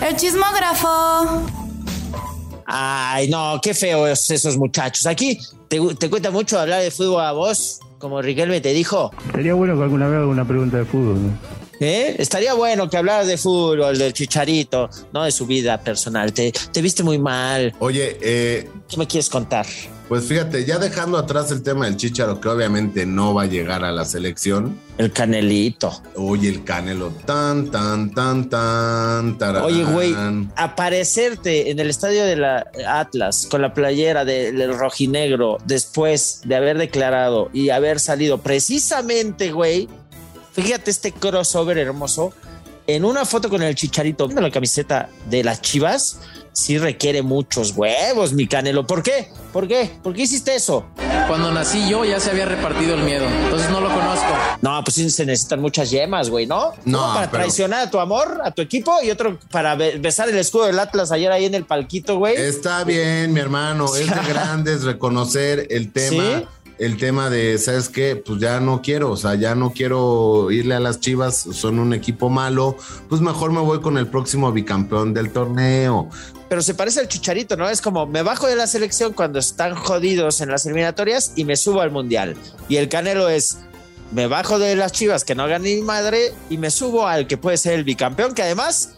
El 0.00 0.16
chismógrafo. 0.16 1.42
Ay, 2.66 3.28
no, 3.28 3.60
qué 3.62 3.74
feos 3.74 4.30
esos 4.30 4.56
muchachos. 4.56 5.06
Aquí 5.06 5.38
te, 5.68 5.78
te 5.96 6.08
cuenta 6.10 6.30
mucho 6.30 6.58
hablar 6.58 6.80
de 6.80 6.90
fútbol 6.90 7.22
a 7.24 7.32
vos, 7.32 7.80
como 7.98 8.22
Riquelme 8.22 8.60
te 8.60 8.72
dijo. 8.72 9.10
Sería 9.34 9.54
bueno 9.54 9.76
que 9.76 9.82
alguna 9.82 10.06
vez 10.06 10.16
haga 10.18 10.26
una 10.26 10.44
pregunta 10.46 10.78
de 10.78 10.84
fútbol. 10.86 11.18
¿Eh? 11.80 12.16
Estaría 12.18 12.54
bueno 12.54 12.88
que 12.88 12.96
hablaras 12.96 13.26
de 13.26 13.36
fútbol, 13.36 13.98
del 13.98 14.12
chicharito, 14.12 14.88
no 15.12 15.24
de 15.24 15.32
su 15.32 15.46
vida 15.46 15.80
personal. 15.80 16.32
Te, 16.32 16.52
te 16.52 16.82
viste 16.82 17.02
muy 17.02 17.18
mal. 17.18 17.74
Oye, 17.78 18.18
eh, 18.20 18.68
¿Qué 18.88 18.96
me 18.96 19.06
quieres 19.06 19.28
contar? 19.28 19.66
pues 20.08 20.26
fíjate, 20.26 20.64
ya 20.64 20.78
dejando 20.78 21.16
atrás 21.16 21.50
el 21.50 21.62
tema 21.62 21.86
del 21.86 21.96
Chicharo, 21.96 22.40
que 22.40 22.48
obviamente 22.48 23.06
no 23.06 23.34
va 23.34 23.42
a 23.42 23.46
llegar 23.46 23.84
a 23.84 23.90
la 23.90 24.04
selección. 24.04 24.78
El 24.98 25.10
canelito. 25.10 26.02
Oye, 26.14 26.50
el 26.50 26.62
canelo, 26.62 27.10
tan, 27.24 27.70
tan, 27.70 28.12
tan, 28.12 28.48
tan, 28.48 29.38
tararán. 29.38 29.64
Oye, 29.64 29.84
güey, 29.84 30.14
aparecerte 30.56 31.70
en 31.70 31.80
el 31.80 31.90
estadio 31.90 32.24
de 32.24 32.36
la 32.36 32.70
Atlas 32.86 33.48
con 33.50 33.62
la 33.62 33.74
playera 33.74 34.24
del 34.24 34.56
del 34.56 34.78
rojinegro 34.78 35.58
después 35.64 36.42
de 36.44 36.54
haber 36.54 36.78
declarado 36.78 37.50
y 37.52 37.70
haber 37.70 37.98
salido 37.98 38.38
precisamente, 38.38 39.52
güey, 39.52 39.88
Fíjate 40.54 40.90
este 40.90 41.12
crossover 41.12 41.78
hermoso. 41.78 42.32
En 42.86 43.04
una 43.06 43.24
foto 43.24 43.48
con 43.48 43.62
el 43.62 43.74
chicharito, 43.74 44.26
viendo 44.26 44.42
la 44.42 44.50
camiseta 44.50 45.08
de 45.30 45.42
las 45.42 45.62
chivas, 45.62 46.18
sí 46.52 46.76
requiere 46.76 47.22
muchos 47.22 47.72
huevos, 47.74 48.34
mi 48.34 48.46
canelo. 48.46 48.86
¿Por 48.86 49.02
qué? 49.02 49.30
¿Por 49.54 49.66
qué? 49.66 49.90
¿Por 50.02 50.12
qué 50.12 50.22
hiciste 50.22 50.54
eso? 50.54 50.84
Cuando 51.26 51.50
nací 51.50 51.88
yo 51.88 52.04
ya 52.04 52.20
se 52.20 52.30
había 52.30 52.44
repartido 52.44 52.94
el 52.94 53.02
miedo, 53.02 53.24
entonces 53.26 53.70
no 53.70 53.80
lo 53.80 53.88
conozco. 53.88 54.26
No, 54.60 54.84
pues 54.84 54.96
sí 54.96 55.08
se 55.08 55.24
necesitan 55.24 55.60
muchas 55.62 55.90
yemas, 55.90 56.28
güey, 56.28 56.46
¿no? 56.46 56.74
No, 56.84 57.04
Uno 57.04 57.14
para 57.14 57.30
pero- 57.30 57.44
traicionar 57.44 57.86
a 57.86 57.90
tu 57.90 57.98
amor, 58.00 58.42
a 58.44 58.50
tu 58.50 58.60
equipo, 58.60 58.94
y 59.02 59.10
otro 59.10 59.38
para 59.50 59.74
be- 59.76 59.96
besar 59.96 60.28
el 60.28 60.36
escudo 60.36 60.66
del 60.66 60.78
Atlas 60.78 61.10
ayer 61.10 61.32
ahí 61.32 61.46
en 61.46 61.54
el 61.54 61.64
palquito, 61.64 62.18
güey. 62.18 62.36
Está 62.36 62.84
bien, 62.84 63.32
mi 63.32 63.40
hermano. 63.40 63.86
Es 63.96 64.10
de 64.10 64.22
grandes 64.28 64.82
reconocer 64.84 65.68
el 65.70 65.90
tema. 65.90 66.40
¿Sí? 66.40 66.46
El 66.78 66.96
tema 66.96 67.30
de, 67.30 67.56
¿sabes 67.58 67.88
qué? 67.88 68.16
Pues 68.16 68.40
ya 68.40 68.58
no 68.58 68.82
quiero, 68.82 69.12
o 69.12 69.16
sea, 69.16 69.36
ya 69.36 69.54
no 69.54 69.72
quiero 69.72 70.50
irle 70.50 70.74
a 70.74 70.80
las 70.80 70.98
Chivas, 70.98 71.46
son 71.52 71.78
un 71.78 71.94
equipo 71.94 72.28
malo, 72.28 72.76
pues 73.08 73.20
mejor 73.20 73.52
me 73.52 73.60
voy 73.60 73.80
con 73.80 73.96
el 73.96 74.08
próximo 74.08 74.50
bicampeón 74.50 75.14
del 75.14 75.30
torneo. 75.30 76.08
Pero 76.48 76.62
se 76.62 76.74
parece 76.74 77.00
al 77.00 77.08
chicharito, 77.08 77.56
¿no? 77.56 77.68
Es 77.68 77.80
como 77.80 78.06
me 78.06 78.22
bajo 78.22 78.48
de 78.48 78.56
la 78.56 78.66
selección 78.66 79.12
cuando 79.12 79.38
están 79.38 79.74
jodidos 79.74 80.40
en 80.40 80.50
las 80.50 80.66
eliminatorias 80.66 81.32
y 81.36 81.44
me 81.44 81.56
subo 81.56 81.80
al 81.80 81.92
mundial. 81.92 82.36
Y 82.68 82.76
el 82.76 82.88
canelo 82.88 83.28
es 83.28 83.58
me 84.10 84.26
bajo 84.26 84.58
de 84.58 84.76
las 84.76 84.92
chivas 84.92 85.24
que 85.24 85.34
no 85.34 85.44
hagan 85.44 85.62
ni 85.62 85.80
madre 85.82 86.32
y 86.50 86.58
me 86.58 86.70
subo 86.70 87.06
al 87.06 87.26
que 87.26 87.36
puede 87.36 87.56
ser 87.56 87.74
el 87.74 87.84
bicampeón, 87.84 88.34
que 88.34 88.42
además 88.42 88.96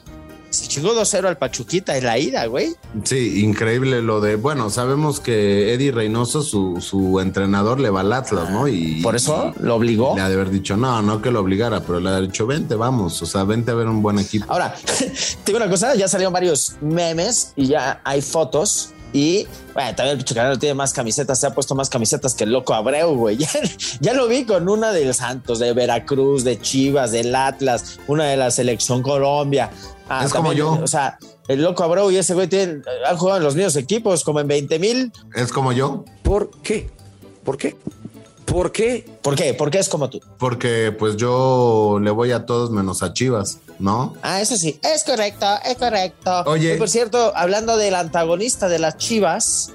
se 0.50 0.68
chingó 0.68 0.94
2-0 0.94 1.26
al 1.26 1.36
Pachuquita 1.38 1.96
en 1.96 2.04
la 2.04 2.18
ida, 2.18 2.46
güey. 2.46 2.74
Sí, 3.04 3.42
increíble 3.44 4.02
lo 4.02 4.20
de, 4.20 4.36
bueno, 4.36 4.70
sabemos 4.70 5.20
que 5.20 5.72
Eddie 5.74 5.92
Reynoso, 5.92 6.42
su, 6.42 6.80
su 6.80 7.20
entrenador, 7.20 7.80
le 7.80 7.90
va 7.90 8.00
al 8.00 8.12
Atlas, 8.12 8.50
¿no? 8.50 8.68
Y 8.68 9.00
Por 9.02 9.16
eso 9.16 9.52
lo 9.60 9.74
obligó. 9.74 10.14
le 10.16 10.22
ha 10.22 10.28
de 10.28 10.34
haber 10.34 10.50
dicho, 10.50 10.76
no, 10.76 11.02
no 11.02 11.20
que 11.20 11.30
lo 11.30 11.40
obligara, 11.40 11.80
pero 11.80 12.00
le 12.00 12.08
ha 12.10 12.20
dicho, 12.20 12.46
vente, 12.46 12.74
vamos, 12.74 13.20
o 13.22 13.26
sea, 13.26 13.44
vente 13.44 13.70
a 13.70 13.74
ver 13.74 13.86
un 13.88 14.02
buen 14.02 14.18
equipo. 14.18 14.46
Ahora, 14.48 14.74
te 14.98 15.12
digo 15.46 15.58
una 15.58 15.68
cosa, 15.68 15.94
ya 15.94 16.08
salieron 16.08 16.32
varios 16.32 16.76
memes 16.80 17.52
y 17.56 17.66
ya 17.66 18.00
hay 18.04 18.22
fotos. 18.22 18.90
Y 19.16 19.48
bueno, 19.72 19.96
también 19.96 20.18
el 20.18 20.18
Picho 20.18 20.34
Canelo 20.34 20.58
tiene 20.58 20.74
más 20.74 20.92
camisetas, 20.92 21.40
se 21.40 21.46
ha 21.46 21.54
puesto 21.54 21.74
más 21.74 21.88
camisetas 21.88 22.34
que 22.34 22.44
el 22.44 22.52
loco 22.52 22.74
Abreu, 22.74 23.14
güey. 23.14 23.38
Ya, 23.46 23.48
ya 24.00 24.12
lo 24.12 24.28
vi 24.28 24.44
con 24.44 24.68
una 24.68 24.92
del 24.92 25.14
Santos, 25.14 25.58
de 25.58 25.72
Veracruz, 25.72 26.44
de 26.44 26.60
Chivas, 26.60 27.12
del 27.12 27.34
Atlas, 27.34 27.98
una 28.08 28.24
de 28.24 28.36
la 28.36 28.50
Selección 28.50 29.00
Colombia. 29.00 29.70
Ah, 30.06 30.22
Es 30.26 30.34
como 30.34 30.52
yo. 30.52 30.72
O 30.82 30.86
sea, 30.86 31.18
el 31.48 31.62
loco 31.62 31.82
Abreu 31.82 32.10
y 32.10 32.18
ese 32.18 32.34
güey 32.34 32.46
tienen, 32.46 32.82
han 33.06 33.16
jugado 33.16 33.38
en 33.38 33.44
los 33.44 33.54
mismos 33.56 33.76
equipos, 33.76 34.22
como 34.22 34.40
en 34.40 34.48
20 34.48 34.78
mil. 34.78 35.10
Es 35.34 35.50
como 35.50 35.72
yo, 35.72 36.04
¿Por 36.22 36.50
qué? 36.62 36.90
¿Por 37.42 37.56
qué? 37.56 37.74
¿Por 38.46 38.72
qué? 38.72 39.04
¿Por 39.22 39.34
qué? 39.34 39.52
¿Por 39.54 39.70
qué 39.70 39.78
es 39.78 39.88
como 39.88 40.08
tú? 40.08 40.20
porque 40.38 40.94
pues 40.96 41.16
yo 41.16 41.98
le 42.00 42.10
voy 42.10 42.32
a 42.32 42.46
todos 42.46 42.70
menos 42.70 43.02
a 43.02 43.12
Chivas, 43.12 43.58
¿no? 43.78 44.14
Ah, 44.22 44.40
eso 44.40 44.56
sí, 44.56 44.78
es 44.82 45.04
correcto, 45.04 45.46
es 45.64 45.76
correcto. 45.76 46.44
Oye. 46.46 46.74
Y 46.74 46.78
por 46.78 46.88
cierto, 46.88 47.32
hablando 47.36 47.76
del 47.76 47.94
antagonista 47.94 48.68
de 48.68 48.78
las 48.78 48.96
Chivas, 48.96 49.72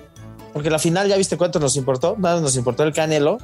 porque 0.53 0.69
la 0.69 0.79
final 0.79 1.07
ya 1.07 1.17
viste 1.17 1.37
cuánto 1.37 1.59
nos 1.59 1.75
importó, 1.75 2.15
nada 2.17 2.39
nos 2.41 2.55
importó 2.55 2.83
el 2.83 2.93
Canelo. 2.93 3.37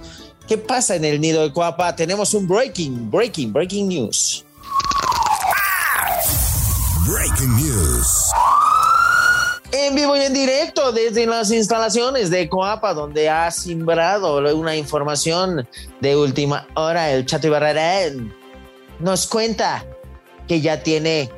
¿Qué 0.47 0.57
pasa 0.57 0.95
en 0.95 1.03
el 1.03 1.19
nido 1.19 1.41
de 1.43 1.51
Cuapa? 1.51 1.95
Tenemos 1.95 2.33
un 2.33 2.47
breaking, 2.47 3.11
breaking, 3.11 3.51
breaking 3.51 3.89
news. 3.89 4.45
Breaking 7.05 7.55
News. 7.55 8.07
En 9.79 9.93
vivo 9.93 10.17
y 10.17 10.21
en 10.21 10.33
directo 10.33 10.91
desde 10.91 11.27
las 11.27 11.51
instalaciones 11.51 12.31
de 12.31 12.49
Coapa, 12.49 12.95
donde 12.95 13.29
ha 13.29 13.51
simbrado 13.51 14.37
una 14.55 14.75
información 14.75 15.69
de 16.01 16.15
última 16.15 16.67
hora. 16.73 17.11
El 17.11 17.27
Chato 17.27 17.45
Ibarrarán 17.45 18.33
nos 18.97 19.27
cuenta 19.27 19.85
que 20.47 20.61
ya 20.61 20.81
tiene 20.81 21.29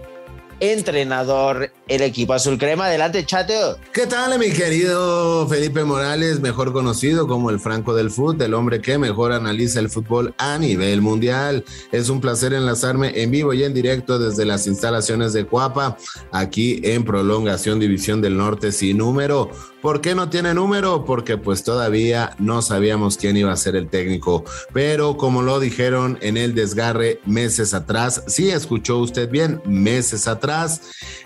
entrenador 0.60 1.72
el 1.88 2.02
equipo 2.02 2.34
azul 2.34 2.58
crema. 2.58 2.86
Adelante, 2.86 3.26
Chato. 3.26 3.80
¿Qué 3.94 4.08
tal, 4.08 4.38
mi 4.40 4.52
querido 4.52 5.48
Felipe 5.48 5.84
Morales, 5.84 6.40
mejor 6.40 6.74
conocido 6.74 7.28
como 7.28 7.50
el 7.50 7.60
Franco 7.60 7.94
del 7.94 8.12
Fútbol, 8.12 8.42
el 8.42 8.54
hombre 8.54 8.82
que 8.82 8.98
mejor 8.98 9.32
analiza 9.32 9.80
el 9.80 9.90
fútbol 9.90 10.34
a 10.38 10.58
nivel 10.58 11.02
mundial? 11.02 11.64
Es 11.92 12.10
un 12.10 12.22
placer 12.22 12.54
enlazarme 12.54 13.22
en 13.22 13.32
vivo 13.32 13.54
y 13.54 13.64
en 13.64 13.74
directo 13.74 14.20
desde 14.20 14.46
las 14.46 14.68
instalaciones 14.68 15.34
de 15.34 15.46
Cuapa, 15.46 15.98
aquí 16.32 16.82
en 16.84 17.04
Prolongación 17.04 17.80
División 17.80 18.22
del 18.22 18.38
Norte 18.38 18.72
sin 18.72 18.98
número. 18.98 19.50
¿Por 19.82 20.02
qué 20.02 20.14
no 20.14 20.30
tiene 20.30 20.54
número? 20.54 21.06
Porque 21.06 21.38
pues 21.38 21.64
todavía 21.64 22.36
no 22.38 22.62
sabíamos 22.62 23.18
quién 23.18 23.38
iba 23.38 23.54
a 23.54 23.58
ser 23.58 23.78
el 23.78 23.88
técnico, 23.88 24.44
pero 24.74 25.16
como 25.16 25.42
lo 25.42 25.60
dijeron 25.62 26.18
en 26.22 26.36
el 26.36 26.54
desgarre 26.54 27.22
meses 27.26 27.74
atrás, 27.74 28.24
sí 28.28 28.50
escuchó 28.50 28.98
usted 28.98 29.30
bien, 29.30 29.62
meses 29.66 30.28
atrás, 30.28 30.82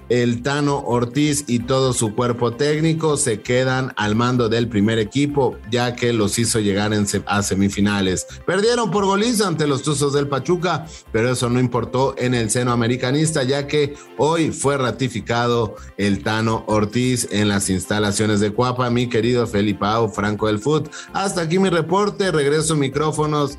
el 0.09 0.43
Tano 0.43 0.83
Ortiz 0.85 1.45
y 1.47 1.59
todo 1.59 1.93
su 1.93 2.13
cuerpo 2.13 2.53
técnico 2.53 3.17
se 3.17 3.41
quedan 3.41 3.93
al 3.95 4.15
mando 4.15 4.49
del 4.49 4.67
primer 4.67 4.99
equipo, 4.99 5.57
ya 5.71 5.95
que 5.95 6.13
los 6.13 6.37
hizo 6.37 6.59
llegar 6.59 6.91
a 7.25 7.43
semifinales. 7.43 8.27
Perdieron 8.45 8.91
por 8.91 9.05
goliza 9.05 9.47
ante 9.47 9.65
los 9.65 9.81
Tuzos 9.81 10.13
del 10.13 10.27
Pachuca, 10.27 10.85
pero 11.11 11.31
eso 11.31 11.49
no 11.49 11.59
importó 11.59 12.13
en 12.17 12.35
el 12.35 12.51
seno 12.51 12.71
americanista, 12.71 13.41
ya 13.41 13.65
que 13.65 13.95
hoy 14.17 14.51
fue 14.51 14.77
ratificado 14.77 15.75
el 15.97 16.21
Tano 16.21 16.63
Ortiz 16.67 17.27
en 17.31 17.47
las 17.47 17.69
instalaciones 17.69 18.42
de 18.43 18.53
Cuapa, 18.53 18.89
mi 18.89 19.07
querido 19.07 19.47
Felipao 19.47 20.09
Franco 20.09 20.47
del 20.47 20.59
Foot. 20.59 20.91
Hasta 21.13 21.41
aquí 21.41 21.57
mi 21.57 21.69
reporte, 21.69 22.31
regreso 22.31 22.75
micrófonos. 22.75 23.57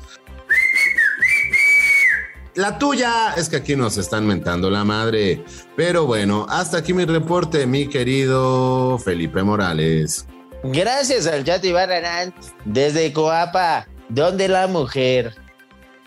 La 2.53 2.77
tuya 2.77 3.33
es 3.35 3.49
que 3.49 3.57
aquí 3.57 3.75
nos 3.75 3.97
están 3.97 4.25
mentando 4.25 4.69
la 4.69 4.85
madre. 4.85 5.43
Pero 5.75 6.05
bueno, 6.05 6.45
hasta 6.49 6.77
aquí 6.77 6.93
mi 6.93 7.03
reporte, 7.03 7.67
mi 7.67 7.87
querido 7.89 8.97
Felipe 8.99 9.43
Morales. 9.43 10.25
Gracias 10.63 11.27
al 11.27 11.43
Chato 11.43 11.67
Ibarrarán 11.67 12.33
desde 12.63 13.11
Coapa, 13.11 13.87
donde 14.07 14.47
la 14.47 14.67
mujer 14.67 15.35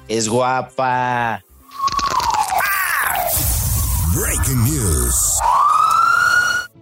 es 0.08 0.28
guapa. 0.28 1.44
Breaking 4.14 4.64
News. 4.64 5.38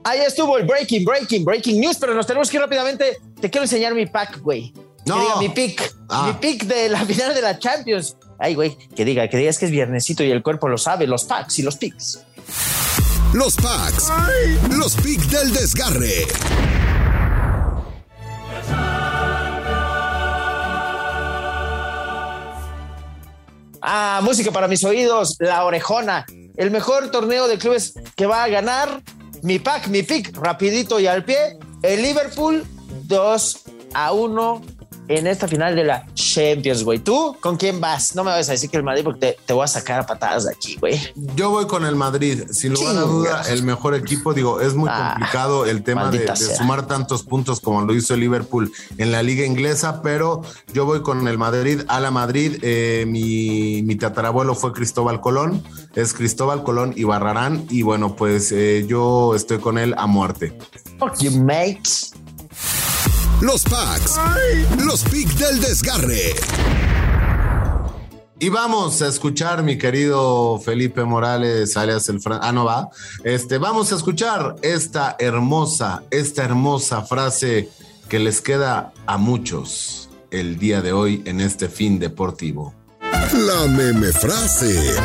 Ahí 0.06 0.20
estuvo 0.20 0.56
el 0.56 0.64
breaking, 0.64 1.04
breaking, 1.04 1.44
breaking 1.44 1.80
news, 1.80 1.96
pero 1.96 2.14
nos 2.14 2.28
tenemos 2.28 2.48
que 2.48 2.58
ir 2.58 2.60
rápidamente. 2.60 3.18
Te 3.40 3.50
quiero 3.50 3.64
enseñar 3.64 3.92
mi 3.92 4.06
pack, 4.06 4.38
güey. 4.40 4.72
No. 5.04 5.16
Que 5.16 5.20
diga 5.20 5.36
mi 5.40 5.48
pick. 5.48 5.96
Ah. 6.08 6.28
Mi 6.28 6.34
pick 6.34 6.62
de 6.62 6.88
la 6.88 7.04
final 7.04 7.34
de 7.34 7.42
la 7.42 7.58
Champions. 7.58 8.16
Ay, 8.38 8.54
güey, 8.54 8.76
que 8.94 9.04
diga, 9.04 9.28
que 9.28 9.36
digas 9.36 9.58
que 9.58 9.64
es 9.64 9.72
viernesito 9.72 10.22
y 10.22 10.30
el 10.30 10.44
cuerpo 10.44 10.68
lo 10.68 10.78
sabe, 10.78 11.08
los 11.08 11.24
packs 11.24 11.58
y 11.58 11.62
los 11.62 11.76
picks. 11.76 12.24
Los 13.32 13.56
packs. 13.56 14.12
Los 14.70 14.94
picks 14.94 15.28
del 15.28 15.52
desgarre. 15.52 16.28
Ah, 23.82 24.20
música 24.22 24.52
para 24.52 24.68
mis 24.68 24.84
oídos, 24.84 25.34
la 25.40 25.64
orejona. 25.64 26.26
El 26.56 26.70
mejor 26.70 27.10
torneo 27.10 27.48
de 27.48 27.58
clubes 27.58 27.94
que 28.14 28.26
va 28.26 28.44
a 28.44 28.48
ganar. 28.48 29.02
Mi 29.46 29.60
pack, 29.60 29.86
mi 29.86 30.02
pick, 30.02 30.36
rapidito 30.36 30.98
y 30.98 31.06
al 31.06 31.24
pie. 31.24 31.56
El 31.80 32.02
Liverpool 32.02 32.64
2 33.04 33.64
a 33.94 34.12
1 34.12 34.62
en 35.06 35.28
esta 35.28 35.46
final 35.46 35.76
de 35.76 35.84
la 35.84 36.04
Champions, 36.36 36.84
güey. 36.84 36.98
¿Tú 36.98 37.34
con 37.40 37.56
quién 37.56 37.80
vas? 37.80 38.14
No 38.14 38.22
me 38.22 38.30
vas 38.30 38.46
a 38.50 38.52
decir 38.52 38.68
que 38.68 38.76
el 38.76 38.82
Madrid 38.82 39.02
porque 39.04 39.20
te, 39.20 39.36
te 39.46 39.52
voy 39.54 39.64
a 39.64 39.66
sacar 39.66 40.00
a 40.00 40.06
patadas 40.06 40.44
de 40.44 40.52
aquí, 40.52 40.76
güey. 40.76 41.00
Yo 41.34 41.48
voy 41.48 41.66
con 41.66 41.86
el 41.86 41.96
Madrid, 41.96 42.42
sin 42.50 42.74
lugar 42.74 42.96
a 42.96 43.00
duda, 43.00 43.42
el 43.48 43.62
mejor 43.62 43.94
equipo. 43.94 44.34
Digo, 44.34 44.60
es 44.60 44.74
muy 44.74 44.90
Ah, 44.92 45.14
complicado 45.14 45.64
el 45.64 45.82
tema 45.82 46.10
de, 46.10 46.36
sumar 46.36 46.86
tantos 46.86 47.22
puntos 47.22 47.60
como 47.60 47.80
lo 47.80 47.94
hizo 47.94 48.12
el 48.12 48.20
Liverpool 48.20 48.70
en 48.98 49.12
la 49.12 49.22
liga 49.22 49.46
inglesa, 49.46 50.02
pero 50.02 50.42
yo 50.74 50.84
voy 50.84 51.02
con 51.02 51.26
el 51.26 51.38
Madrid. 51.38 51.80
A 51.88 52.00
la 52.00 52.10
Madrid, 52.10 52.58
eh, 52.60 53.04
mi, 53.08 53.82
mi 53.82 53.96
tatarabuelo 53.96 54.54
fue 54.54 54.74
Cristóbal 54.74 55.22
Colón, 55.22 55.62
es 55.94 56.12
Cristóbal 56.12 56.62
Colón 56.62 56.92
y 56.96 57.04
Barrarán, 57.04 57.64
y 57.70 57.80
bueno, 57.80 58.14
pues 58.14 58.52
eh, 58.52 58.84
yo 58.86 59.34
estoy 59.34 59.58
con 59.58 59.78
él 59.78 59.94
a 59.96 60.06
muerte. 60.06 60.56
Fuck 60.98 61.18
you, 61.20 61.30
mates. 61.30 62.12
Los 63.40 63.64
packs. 63.64 64.18
Los 64.82 65.02
picks 65.04 65.38
del 65.38 65.60
desgarre. 65.60 66.34
Y 68.38 68.48
vamos 68.48 69.02
a 69.02 69.08
escuchar, 69.08 69.62
mi 69.62 69.76
querido 69.76 70.58
Felipe 70.58 71.04
Morales, 71.04 71.76
alias 71.76 72.08
el 72.08 72.20
Fran. 72.20 72.40
Ah, 72.42 72.52
no 72.52 72.64
va. 72.64 72.88
Este, 73.24 73.58
vamos 73.58 73.92
a 73.92 73.96
escuchar 73.96 74.56
esta 74.62 75.16
hermosa, 75.18 76.02
esta 76.10 76.44
hermosa 76.44 77.02
frase 77.02 77.68
que 78.08 78.18
les 78.18 78.40
queda 78.40 78.92
a 79.06 79.18
muchos 79.18 80.08
el 80.30 80.58
día 80.58 80.80
de 80.80 80.92
hoy 80.92 81.22
en 81.26 81.40
este 81.40 81.68
fin 81.68 81.98
deportivo. 81.98 82.74
La 83.00 83.66
meme 83.66 84.12
frase. 84.12 84.96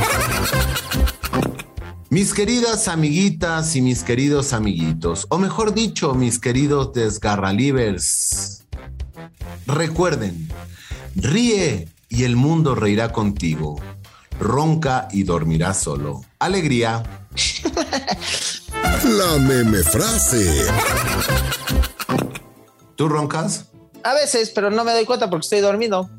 Mis 2.11 2.33
queridas 2.33 2.89
amiguitas 2.89 3.73
y 3.77 3.81
mis 3.81 4.03
queridos 4.03 4.51
amiguitos, 4.51 5.27
o 5.29 5.37
mejor 5.37 5.73
dicho, 5.73 6.13
mis 6.13 6.39
queridos 6.39 6.91
desgarralivers, 6.91 8.65
recuerden, 9.65 10.49
ríe 11.15 11.87
y 12.09 12.25
el 12.25 12.35
mundo 12.35 12.75
reirá 12.75 13.13
contigo. 13.13 13.79
ronca 14.41 15.07
y 15.13 15.23
dormirá 15.23 15.73
solo. 15.73 16.19
Alegría. 16.39 17.01
La 19.05 19.37
meme 19.37 19.81
frase. 19.81 20.65
¿Tú 22.97 23.07
roncas? 23.07 23.67
A 24.03 24.13
veces, 24.13 24.51
pero 24.53 24.69
no 24.69 24.83
me 24.83 24.91
doy 24.91 25.05
cuenta 25.05 25.29
porque 25.29 25.45
estoy 25.45 25.61
dormido. 25.61 26.09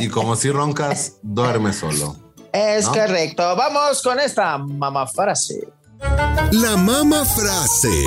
Y 0.00 0.08
como 0.08 0.34
si 0.34 0.50
roncas, 0.50 1.16
duerme 1.22 1.74
solo. 1.74 2.27
Es 2.52 2.86
¿No? 2.86 2.92
correcto. 2.92 3.56
Vamos 3.56 4.02
con 4.02 4.18
esta 4.20 4.58
mamá 4.58 5.06
frase. 5.06 5.68
La 6.52 6.76
mama 6.76 7.24
frase. 7.24 8.04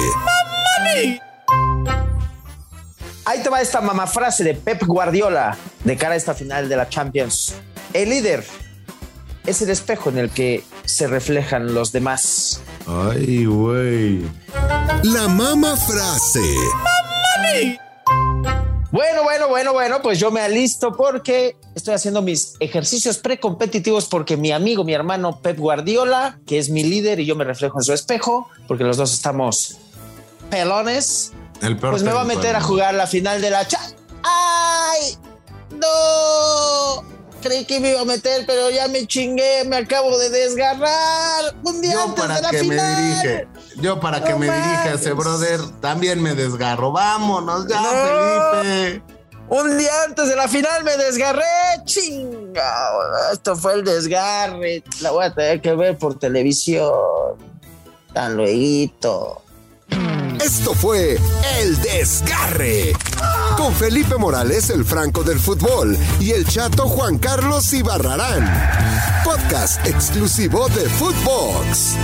Ahí 3.26 3.44
te 3.44 3.50
va 3.50 3.62
esta 3.62 3.82
mamá 3.82 4.08
frase 4.08 4.44
de 4.44 4.56
Pep 4.56 4.84
Guardiola 4.86 5.58
de 5.84 5.96
cara 5.98 6.14
a 6.14 6.18
esta 6.18 6.34
final 6.34 6.68
de 6.68 6.76
la 6.76 6.90
Champions. 6.90 7.54
El 7.94 8.10
líder 8.10 8.44
es 9.46 9.62
el 9.62 9.70
espejo 9.70 10.10
en 10.10 10.18
el 10.18 10.30
que 10.30 10.64
se 10.86 11.08
reflejan 11.08 11.74
los 11.74 11.92
demás. 11.92 12.62
Ay, 12.88 13.46
güey. 13.46 14.22
La 15.04 15.28
mama 15.28 15.76
frase. 15.78 16.56
Bueno, 18.92 19.24
bueno, 19.24 19.48
bueno, 19.50 19.74
bueno, 19.74 20.02
pues 20.02 20.20
yo 20.20 20.32
me 20.32 20.42
alisto 20.42 20.96
porque 20.96 21.56
estoy 21.82 21.94
haciendo 21.96 22.22
mis 22.22 22.54
ejercicios 22.60 23.18
precompetitivos 23.18 24.06
porque 24.06 24.38
mi 24.38 24.52
amigo, 24.52 24.84
mi 24.84 24.94
hermano 24.94 25.40
Pep 25.42 25.58
Guardiola, 25.58 26.40
que 26.46 26.58
es 26.60 26.70
mi 26.70 26.84
líder 26.84 27.20
y 27.20 27.26
yo 27.26 27.36
me 27.36 27.44
reflejo 27.44 27.80
en 27.80 27.84
su 27.84 27.94
espejo, 27.94 28.48
porque 28.68 28.84
los 28.84 28.98
dos 28.98 29.14
estamos 29.14 29.78
pelones, 30.50 31.32
El 31.62 31.78
peor 31.78 31.94
pues 31.94 32.04
me 32.04 32.12
va 32.12 32.22
a 32.22 32.26
meter 32.26 32.56
a 32.56 32.62
jugar 32.62 32.94
la 32.94 33.08
final 33.08 33.42
de 33.42 33.50
la 33.50 33.68
cha. 33.68 33.80
¡Ay! 34.24 35.18
¡No! 35.72 37.04
Creí 37.42 37.66
que 37.66 37.80
me 37.80 37.90
iba 37.92 38.02
a 38.02 38.06
meter, 38.06 38.44
pero 38.46 38.70
ya 38.70 38.88
me 38.88 39.08
chingué, 39.08 39.64
me 39.66 39.78
acabo 39.78 40.16
de 40.20 40.30
desgarrar. 40.30 41.56
Un 41.64 41.82
día 41.82 41.94
Yo 41.94 42.04
antes 42.04 42.16
de 42.16 42.22
para 42.28 42.42
la 42.42 42.50
que 42.52 42.64
me 42.64 42.76
final. 42.76 42.96
dirige, 43.04 43.48
yo 43.78 44.00
para 44.00 44.24
que 44.24 44.36
me 44.36 44.46
dirija 44.46 44.94
ese 44.94 45.14
brother, 45.14 45.60
también 45.80 46.22
me 46.22 46.36
desgarro. 46.36 46.92
Vámonos 46.92 47.66
ya, 47.68 47.82
No. 47.82 48.62
Felipe. 48.62 49.04
Un 49.52 49.78
día 49.78 49.92
antes 50.08 50.30
de 50.30 50.36
la 50.38 50.48
final 50.48 50.86
me 50.86 50.96
desgarré. 50.96 51.44
Chinga. 51.84 52.88
Esto 53.34 53.58
fue 53.58 53.74
el 53.74 53.84
desgarre. 53.84 54.82
La 55.02 55.12
voy 55.12 55.26
a 55.26 55.34
tener 55.34 55.60
que 55.60 55.76
ver 55.76 55.98
por 55.98 56.18
televisión. 56.18 56.90
Tan 58.14 58.38
luego. 58.38 59.42
Esto 60.42 60.74
fue 60.74 61.20
El 61.60 61.82
Desgarre. 61.82 62.94
Con 63.58 63.76
Felipe 63.76 64.16
Morales, 64.16 64.70
el 64.70 64.86
Franco 64.86 65.22
del 65.22 65.40
Fútbol, 65.40 65.98
y 66.22 66.32
el 66.32 66.48
chato 66.48 66.88
Juan 66.88 67.18
Carlos 67.18 67.74
Ibarrarán. 67.74 68.50
Podcast 69.26 69.86
exclusivo 69.86 70.70
de 70.70 70.90
Footbox. 70.90 71.98